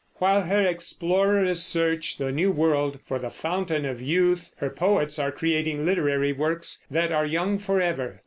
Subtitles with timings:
[0.15, 5.31] While her explorers search the new world for the Fountain of Youth, her poets are
[5.31, 8.19] creating literary works that are young forever.